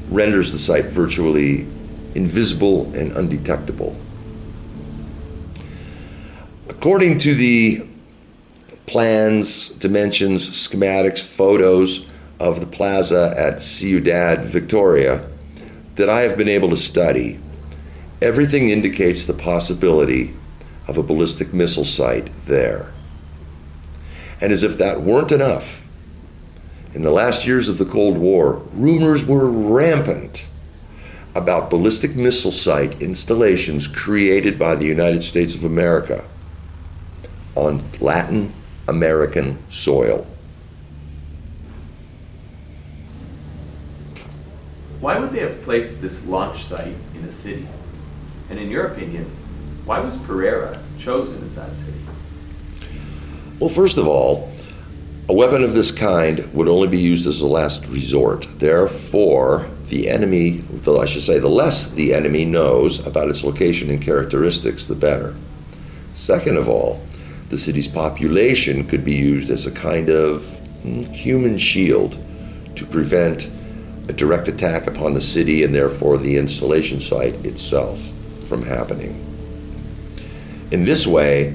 renders 0.09 0.53
the 0.53 0.59
site 0.59 0.87
virtually 0.87 1.67
invisible 2.15 2.95
and 2.95 3.11
undetectable. 3.13 3.97
According 6.85 7.17
to 7.21 7.35
the 7.35 7.83
plans, 8.85 9.71
dimensions, 9.71 10.51
schematics, 10.51 11.25
photos 11.25 12.07
of 12.39 12.61
the 12.61 12.67
plaza 12.67 13.33
at 13.39 13.63
Ciudad 13.63 14.45
Victoria 14.45 15.27
that 15.95 16.11
I 16.11 16.21
have 16.21 16.37
been 16.37 16.51
able 16.51 16.69
to 16.69 16.77
study, 16.77 17.41
everything 18.21 18.69
indicates 18.69 19.25
the 19.25 19.33
possibility 19.33 20.35
of 20.87 20.99
a 20.99 21.03
ballistic 21.03 21.55
missile 21.55 21.87
site 21.87 22.29
there. 22.45 22.93
And 24.43 24.53
as 24.53 24.63
if 24.63 24.77
that 24.77 25.01
weren't 25.01 25.33
enough, 25.33 25.81
in 26.93 27.01
the 27.01 27.11
last 27.11 27.47
years 27.47 27.71
of 27.71 27.79
the 27.79 27.87
Cold 27.87 28.19
War, 28.19 28.57
rumors 28.75 29.25
were 29.25 29.51
rampant 29.51 30.47
about 31.35 31.71
ballistic 31.71 32.15
missile 32.15 32.53
site 32.53 33.01
installations 33.01 33.87
created 33.87 34.59
by 34.59 34.75
the 34.75 34.85
United 34.85 35.23
States 35.23 35.55
of 35.55 35.65
America 35.65 36.23
on 37.55 37.85
Latin 38.01 38.53
American 38.89 39.59
soil. 39.71 40.27
Why 45.01 45.19
would 45.19 45.33
they 45.33 45.41
have 45.41 45.63
placed 45.63 46.01
this 46.01 46.25
launch 46.27 46.65
site 46.65 46.95
in 47.15 47.25
a 47.25 47.33
city? 47.33 47.69
And 48.49 48.59
in 48.59 48.71
your 48.71 48.87
opinion, 48.87 49.31
why 49.85 50.01
was 50.01 50.17
Pereira 50.17 50.81
chosen 50.99 51.45
as 51.45 51.57
that 51.57 51.75
city? 51.75 51.99
Well, 53.59 53.71
first 53.71 53.99
of 53.99 54.09
all, 54.09 54.51
a 55.29 55.33
weapon 55.33 55.63
of 55.63 55.75
this 55.75 55.91
kind 55.91 56.53
would 56.53 56.69
only 56.69 56.89
be 56.89 56.99
used 56.99 57.27
as 57.27 57.41
a 57.41 57.47
last 57.47 57.87
resort. 57.87 58.47
Therefore, 58.59 59.67
the 59.89 60.09
enemy, 60.09 60.65
I 60.87 61.05
should 61.05 61.23
say, 61.23 61.39
the 61.39 61.49
less 61.49 61.91
the 61.91 62.15
enemy 62.15 62.45
knows 62.45 63.07
about 63.07 63.29
its 63.29 63.45
location 63.45 63.91
and 63.91 64.03
characteristics, 64.03 64.85
the 64.85 64.95
better. 64.95 65.35
Second 66.15 66.57
of 66.57 66.69
all, 66.69 67.03
the 67.49 67.59
city's 67.59 67.89
population 67.89 68.87
could 68.87 69.05
be 69.05 69.15
used 69.15 69.51
as 69.51 69.67
a 69.67 69.71
kind 69.71 70.09
of 70.09 70.45
hmm, 70.83 71.03
human 71.03 71.59
shield 71.59 72.17
to 72.77 72.87
prevent 72.87 73.51
a 74.09 74.13
direct 74.13 74.49
attack 74.49 74.87
upon 74.87 75.15
the 75.15 75.21
city 75.21 75.63
and 75.63 75.75
therefore 75.75 76.19
the 76.19 76.37
installation 76.37 77.01
site 77.01 77.35
itself 77.45 78.13
from 78.49 78.63
happening. 78.63 79.21
In 80.71 80.85
this 80.85 81.07
way, 81.07 81.55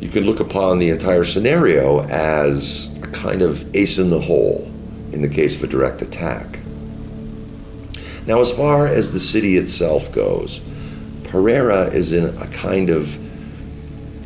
you 0.00 0.08
can 0.08 0.24
look 0.24 0.40
upon 0.40 0.78
the 0.78 0.88
entire 0.88 1.24
scenario 1.24 2.02
as 2.08 2.90
a 3.02 3.06
kind 3.08 3.42
of 3.42 3.74
ace 3.76 3.98
in 3.98 4.10
the 4.10 4.20
hole 4.20 4.64
in 5.12 5.22
the 5.22 5.28
case 5.28 5.56
of 5.56 5.64
a 5.64 5.66
direct 5.66 6.02
attack. 6.02 6.58
Now, 8.26 8.40
as 8.40 8.52
far 8.52 8.86
as 8.86 9.12
the 9.12 9.20
city 9.20 9.56
itself 9.56 10.12
goes, 10.12 10.60
Pereira 11.24 11.86
is 11.86 12.12
in 12.12 12.36
a 12.38 12.46
kind 12.48 12.90
of 12.90 13.16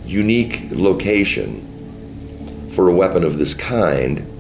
unique 0.07 0.69
location 0.71 1.71
for 2.75 2.89
a 2.89 2.95
weapon 2.95 3.25
of 3.25 3.39
this 3.39 3.55
kind, 3.55 4.31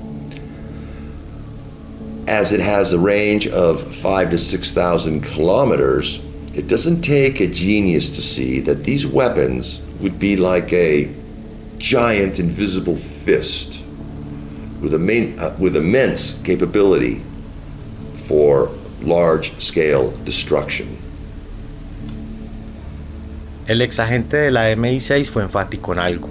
as 2.29 2.53
it 2.53 2.61
has 2.61 2.92
a 2.92 2.98
range 2.98 3.46
of 3.48 3.94
five 3.96 4.31
to 4.31 4.38
6,000 4.38 5.22
kilometers. 5.22 6.22
It 6.55 6.68
doesn't 6.68 7.03
take 7.03 7.40
a 7.40 7.46
genius 7.46 8.14
to 8.16 8.22
see 8.22 8.61
that 8.61 8.85
these 8.85 9.07
weapons 9.07 9.81
would 10.00 10.18
be 10.18 10.37
like 10.37 10.72
a 10.72 11.12
giant 11.79 12.38
invisible 12.38 12.96
fist 12.96 13.83
with, 14.81 14.94
main, 15.00 15.38
uh, 15.38 15.55
with 15.59 15.77
immense 15.77 16.40
capability 16.42 17.22
for 18.14 18.70
large 19.03 19.59
scale 19.61 20.11
destruction. 20.24 21.04
El 23.66 23.81
exagente 23.81 24.37
de 24.37 24.50
la 24.50 24.70
MI6 24.72 25.31
fue 25.31 25.42
enfático 25.42 25.94
en 25.94 25.98
algo. 25.98 26.29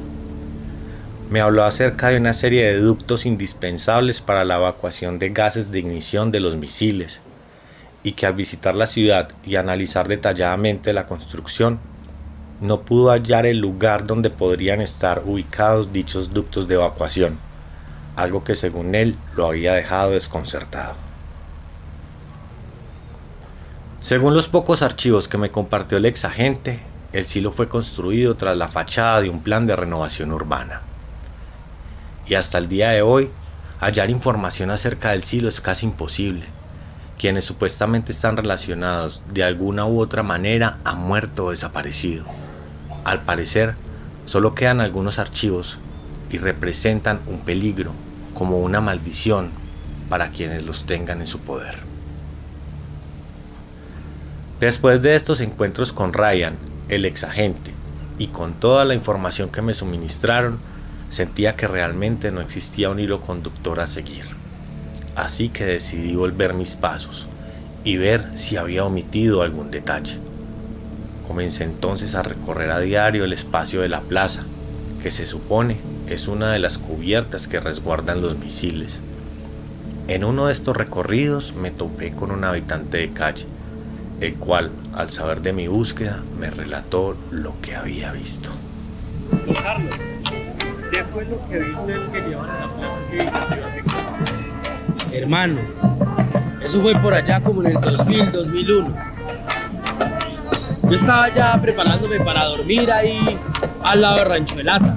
Me 1.31 1.41
habló 1.41 1.63
acerca 1.63 2.09
de 2.09 2.17
una 2.17 2.31
serie 2.31 2.63
de 2.65 2.77
ductos 2.77 3.25
indispensables 3.25 4.21
para 4.21 4.45
la 4.45 4.57
evacuación 4.57 5.17
de 5.17 5.29
gases 5.29 5.71
de 5.71 5.79
ignición 5.79 6.31
de 6.31 6.39
los 6.39 6.57
misiles, 6.57 7.21
y 8.03 8.11
que 8.11 8.27
al 8.27 8.35
visitar 8.35 8.75
la 8.75 8.85
ciudad 8.85 9.29
y 9.43 9.55
analizar 9.55 10.07
detalladamente 10.07 10.93
la 10.93 11.07
construcción, 11.07 11.79
no 12.61 12.81
pudo 12.81 13.09
hallar 13.09 13.47
el 13.47 13.57
lugar 13.57 14.05
donde 14.05 14.29
podrían 14.29 14.79
estar 14.79 15.23
ubicados 15.25 15.91
dichos 15.91 16.35
ductos 16.35 16.67
de 16.67 16.75
evacuación, 16.75 17.39
algo 18.15 18.43
que 18.43 18.53
según 18.53 18.93
él 18.93 19.15
lo 19.35 19.47
había 19.47 19.73
dejado 19.73 20.11
desconcertado. 20.11 20.93
Según 23.99 24.35
los 24.35 24.47
pocos 24.47 24.83
archivos 24.83 25.27
que 25.27 25.39
me 25.39 25.49
compartió 25.49 25.97
el 25.97 26.05
ex 26.05 26.25
agente, 26.25 26.92
el 27.13 27.27
silo 27.27 27.51
fue 27.51 27.69
construido 27.69 28.35
tras 28.35 28.57
la 28.57 28.67
fachada 28.67 29.21
de 29.21 29.29
un 29.29 29.41
plan 29.41 29.67
de 29.67 29.75
renovación 29.75 30.31
urbana. 30.31 30.81
Y 32.27 32.33
hasta 32.33 32.57
el 32.57 32.67
día 32.67 32.89
de 32.89 33.03
hoy, 33.03 33.29
hallar 33.79 34.09
información 34.09 34.71
acerca 34.71 35.11
del 35.11 35.23
silo 35.23 35.47
es 35.47 35.61
casi 35.61 35.85
imposible. 35.85 36.47
Quienes 37.19 37.45
supuestamente 37.45 38.11
están 38.11 38.35
relacionados 38.35 39.21
de 39.31 39.43
alguna 39.43 39.85
u 39.85 40.01
otra 40.01 40.23
manera 40.23 40.79
han 40.83 40.99
muerto 40.99 41.45
o 41.45 41.51
desaparecido. 41.51 42.25
Al 43.05 43.21
parecer, 43.21 43.75
solo 44.25 44.55
quedan 44.55 44.81
algunos 44.81 45.19
archivos 45.19 45.77
y 46.31 46.39
representan 46.39 47.19
un 47.27 47.41
peligro, 47.41 47.91
como 48.33 48.57
una 48.59 48.81
maldición 48.81 49.51
para 50.09 50.29
quienes 50.29 50.63
los 50.63 50.85
tengan 50.85 51.21
en 51.21 51.27
su 51.27 51.39
poder. 51.39 51.77
Después 54.59 55.01
de 55.01 55.15
estos 55.15 55.41
encuentros 55.41 55.93
con 55.93 56.13
Ryan, 56.13 56.57
el 56.89 57.05
ex 57.05 57.23
agente, 57.23 57.71
y 58.17 58.27
con 58.27 58.53
toda 58.53 58.85
la 58.85 58.93
información 58.93 59.49
que 59.49 59.61
me 59.61 59.73
suministraron, 59.73 60.59
sentía 61.09 61.55
que 61.55 61.67
realmente 61.67 62.31
no 62.31 62.41
existía 62.41 62.89
un 62.89 62.99
hilo 62.99 63.21
conductor 63.21 63.79
a 63.79 63.87
seguir. 63.87 64.25
Así 65.15 65.49
que 65.49 65.65
decidí 65.65 66.15
volver 66.15 66.53
mis 66.53 66.75
pasos 66.75 67.27
y 67.83 67.97
ver 67.97 68.31
si 68.35 68.57
había 68.57 68.85
omitido 68.85 69.41
algún 69.41 69.69
detalle. 69.69 70.17
Comencé 71.27 71.63
entonces 71.63 72.15
a 72.15 72.23
recorrer 72.23 72.71
a 72.71 72.79
diario 72.79 73.23
el 73.23 73.33
espacio 73.33 73.81
de 73.81 73.89
la 73.89 74.01
plaza, 74.01 74.43
que 75.01 75.11
se 75.11 75.25
supone 75.25 75.77
es 76.07 76.27
una 76.27 76.51
de 76.51 76.59
las 76.59 76.77
cubiertas 76.77 77.47
que 77.47 77.59
resguardan 77.59 78.21
los 78.21 78.37
misiles. 78.37 79.01
En 80.07 80.23
uno 80.23 80.47
de 80.47 80.53
estos 80.53 80.75
recorridos 80.75 81.53
me 81.55 81.71
topé 81.71 82.11
con 82.11 82.31
un 82.31 82.43
habitante 82.43 82.97
de 82.97 83.11
calle, 83.11 83.45
el 84.21 84.35
cual, 84.35 84.71
al 84.95 85.09
saber 85.09 85.41
de 85.41 85.53
mi 85.53 85.67
búsqueda, 85.67 86.19
me 86.39 86.49
relató 86.49 87.15
lo 87.31 87.53
que 87.61 87.75
había 87.75 88.11
visto. 88.11 88.49
Don 89.45 89.55
Carlos, 89.55 89.95
¿qué 90.91 91.03
fue 91.03 91.25
lo 91.25 91.47
que 91.49 91.59
viste 91.59 91.93
el 91.93 92.11
que 92.11 92.21
llevan 92.21 92.49
a 92.49 92.59
la 92.59 92.67
Plaza 92.73 92.97
Cívica 93.09 93.47
Ciudad 93.47 93.75
Victoria? 93.75 94.13
Hermano, 95.11 95.59
eso 96.63 96.81
fue 96.81 96.95
por 96.95 97.13
allá 97.13 97.41
como 97.41 97.61
en 97.61 97.75
el 97.75 97.81
2000, 97.81 98.31
2001. 98.31 99.13
Yo 100.83 100.95
estaba 100.95 101.29
ya 101.29 101.59
preparándome 101.61 102.19
para 102.19 102.45
dormir 102.45 102.91
ahí 102.91 103.37
al 103.83 104.01
lado 104.01 104.17
de 104.17 104.23
Rancho 104.23 104.55
de 104.55 104.63
Lata. 104.63 104.95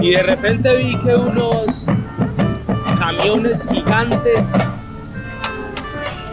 Y 0.00 0.10
de 0.10 0.22
repente 0.22 0.76
vi 0.76 0.98
que 1.00 1.14
unos 1.14 1.77
camiones 3.08 3.66
gigantes 3.66 4.46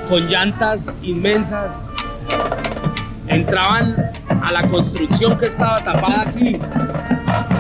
con 0.10 0.28
llantas 0.28 0.94
inmensas 1.02 1.88
entraban 3.30 3.96
a 4.42 4.52
la 4.52 4.68
construcción 4.68 5.38
que 5.38 5.46
estaba 5.46 5.82
tapada 5.82 6.24
aquí. 6.24 6.60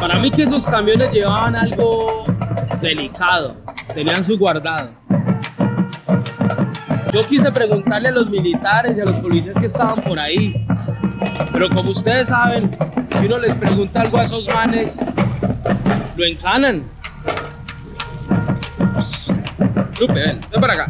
Para 0.01 0.19
mí 0.19 0.29
que 0.31 0.43
esos 0.43 0.65
camiones 0.65 1.13
llevaban 1.13 1.55
algo 1.55 2.25
delicado, 2.81 3.55
tenían 3.93 4.21
su 4.21 4.37
guardado. 4.37 4.89
Yo 7.13 7.25
quise 7.27 7.49
preguntarle 7.53 8.09
a 8.09 8.11
los 8.11 8.29
militares 8.29 8.97
y 8.97 8.99
a 8.99 9.05
los 9.05 9.17
policías 9.19 9.55
que 9.57 9.67
estaban 9.67 10.03
por 10.03 10.19
ahí, 10.19 10.67
pero 11.53 11.69
como 11.69 11.91
ustedes 11.91 12.27
saben, 12.27 12.77
si 13.17 13.27
uno 13.27 13.37
les 13.37 13.55
pregunta 13.55 14.01
algo 14.01 14.17
a 14.17 14.23
esos 14.23 14.45
manes, 14.49 15.05
lo 16.17 16.25
encanan. 16.25 16.94
Lupe, 19.99 20.13
ven, 20.13 20.41
ven 20.51 20.61
para 20.61 20.73
acá. 20.73 20.87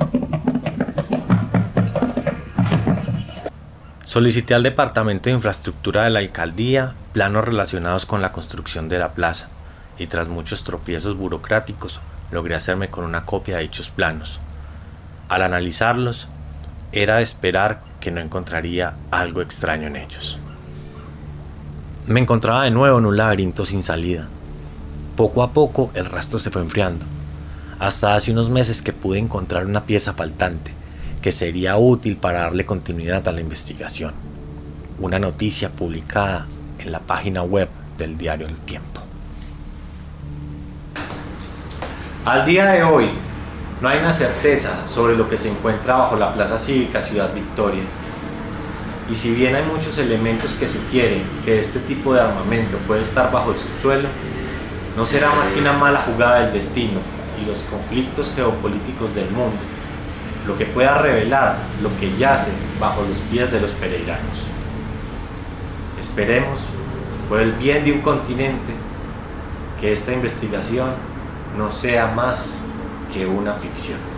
Solicité 4.03 4.53
al 4.53 4.63
Departamento 4.63 5.29
de 5.29 5.35
Infraestructura 5.35 6.03
de 6.03 6.09
la 6.09 6.19
Alcaldía 6.19 6.93
planos 7.11 7.45
relacionados 7.45 8.05
con 8.05 8.21
la 8.21 8.31
construcción 8.31 8.89
de 8.89 8.97
la 8.97 9.13
plaza 9.13 9.47
y 9.99 10.07
tras 10.07 10.27
muchos 10.27 10.63
tropiezos 10.63 11.15
burocráticos 11.17 11.99
logré 12.31 12.55
hacerme 12.55 12.89
con 12.89 13.03
una 13.03 13.25
copia 13.25 13.57
de 13.57 13.63
dichos 13.63 13.89
planos. 13.89 14.39
Al 15.29 15.41
analizarlos, 15.41 16.27
era 16.91 17.17
de 17.17 17.23
esperar 17.23 17.81
que 17.99 18.11
no 18.11 18.21
encontraría 18.21 18.93
algo 19.11 19.41
extraño 19.41 19.87
en 19.87 19.97
ellos. 19.97 20.39
Me 22.07 22.19
encontraba 22.19 22.63
de 22.63 22.71
nuevo 22.71 22.99
en 22.99 23.05
un 23.05 23.17
laberinto 23.17 23.65
sin 23.65 23.83
salida. 23.83 24.27
Poco 25.17 25.43
a 25.43 25.51
poco 25.51 25.91
el 25.93 26.05
rastro 26.05 26.39
se 26.39 26.51
fue 26.51 26.61
enfriando, 26.61 27.05
hasta 27.79 28.15
hace 28.15 28.31
unos 28.31 28.49
meses 28.49 28.81
que 28.81 28.93
pude 28.93 29.19
encontrar 29.19 29.65
una 29.65 29.85
pieza 29.85 30.13
faltante 30.13 30.71
que 31.21 31.31
sería 31.31 31.77
útil 31.77 32.17
para 32.17 32.41
darle 32.41 32.65
continuidad 32.65 33.27
a 33.27 33.31
la 33.31 33.41
investigación. 33.41 34.13
Una 34.99 35.17
noticia 35.17 35.69
publicada 35.71 36.45
en 36.77 36.91
la 36.91 36.99
página 36.99 37.41
web 37.41 37.67
del 37.97 38.15
diario 38.15 38.47
El 38.47 38.55
Tiempo. 38.57 39.01
Al 42.25 42.45
día 42.45 42.65
de 42.67 42.83
hoy, 42.83 43.09
no 43.81 43.89
hay 43.89 43.99
una 43.99 44.13
certeza 44.13 44.87
sobre 44.87 45.15
lo 45.15 45.27
que 45.27 45.37
se 45.37 45.49
encuentra 45.49 45.95
bajo 45.95 46.15
la 46.15 46.31
Plaza 46.33 46.59
Cívica 46.59 47.01
Ciudad 47.01 47.33
Victoria. 47.33 47.83
Y 49.11 49.15
si 49.15 49.33
bien 49.33 49.55
hay 49.55 49.63
muchos 49.63 49.97
elementos 49.97 50.53
que 50.53 50.67
sugieren 50.67 51.23
que 51.43 51.59
este 51.59 51.79
tipo 51.79 52.13
de 52.13 52.21
armamento 52.21 52.77
puede 52.87 53.01
estar 53.01 53.31
bajo 53.31 53.51
el 53.51 53.57
subsuelo, 53.57 54.09
no 54.95 55.05
será 55.05 55.33
más 55.33 55.47
que 55.49 55.59
una 55.59 55.73
mala 55.73 56.01
jugada 56.01 56.41
del 56.41 56.53
destino 56.53 57.14
los 57.45 57.59
conflictos 57.63 58.31
geopolíticos 58.35 59.13
del 59.15 59.29
mundo 59.31 59.59
lo 60.47 60.57
que 60.57 60.65
pueda 60.65 60.99
revelar 60.99 61.57
lo 61.81 61.95
que 61.99 62.15
yace 62.17 62.51
bajo 62.79 63.01
los 63.03 63.19
pies 63.19 63.51
de 63.51 63.59
los 63.59 63.71
peregrinos. 63.71 64.49
Esperemos, 65.99 66.61
por 67.27 67.39
el 67.39 67.53
bien 67.53 67.83
de 67.83 67.91
un 67.91 68.01
continente, 68.01 68.73
que 69.81 69.91
esta 69.91 70.13
investigación 70.13 70.91
no 71.57 71.71
sea 71.71 72.07
más 72.07 72.57
que 73.13 73.25
una 73.25 73.53
ficción. 73.55 74.14